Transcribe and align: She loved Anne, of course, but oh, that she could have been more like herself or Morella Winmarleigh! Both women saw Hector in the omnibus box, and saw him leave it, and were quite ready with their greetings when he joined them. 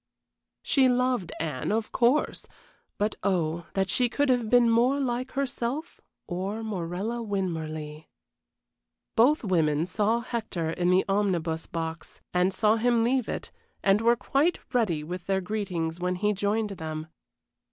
She 0.63 0.89
loved 0.89 1.31
Anne, 1.39 1.71
of 1.71 1.91
course, 1.91 2.47
but 2.97 3.17
oh, 3.21 3.67
that 3.75 3.87
she 3.87 4.09
could 4.09 4.29
have 4.29 4.49
been 4.49 4.67
more 4.67 4.99
like 4.99 5.33
herself 5.33 6.01
or 6.25 6.63
Morella 6.63 7.21
Winmarleigh! 7.21 8.05
Both 9.15 9.43
women 9.43 9.85
saw 9.85 10.21
Hector 10.21 10.71
in 10.71 10.89
the 10.89 11.05
omnibus 11.07 11.67
box, 11.67 12.19
and 12.33 12.51
saw 12.51 12.77
him 12.77 13.03
leave 13.03 13.29
it, 13.29 13.51
and 13.83 14.01
were 14.01 14.15
quite 14.15 14.57
ready 14.73 15.03
with 15.03 15.27
their 15.27 15.39
greetings 15.39 15.99
when 15.99 16.15
he 16.15 16.33
joined 16.33 16.71
them. 16.71 17.05